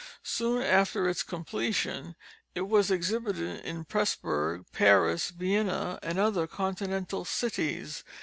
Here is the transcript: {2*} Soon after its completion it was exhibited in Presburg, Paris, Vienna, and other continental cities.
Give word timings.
{2*} 0.01 0.03
Soon 0.27 0.63
after 0.63 1.07
its 1.07 1.21
completion 1.21 2.15
it 2.55 2.61
was 2.61 2.89
exhibited 2.89 3.63
in 3.63 3.85
Presburg, 3.85 4.65
Paris, 4.73 5.29
Vienna, 5.29 5.99
and 6.01 6.17
other 6.17 6.47
continental 6.47 7.23
cities. 7.23 8.03